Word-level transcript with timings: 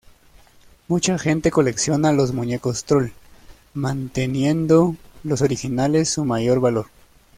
Mucha 0.87 1.19
gente 1.19 1.51
colecciona 1.51 2.11
los 2.11 2.31
muñecos 2.33 2.85
trol, 2.85 3.13
manteniendo 3.75 4.95
los 5.23 5.43
originales 5.43 6.09
su 6.09 6.25
mayor 6.25 6.59
valor. 6.59 6.87